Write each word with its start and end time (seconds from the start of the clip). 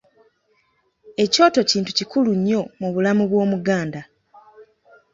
Ekyoto 1.23 1.61
kintu 1.69 1.91
kikulu 1.97 2.29
nnyo 2.37 2.61
mu 2.79 2.87
bulamu 2.93 3.23
bw’Omuganda. 3.29 4.01